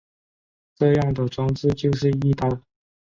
[0.77, 2.49] 这样的装置就是翼刀。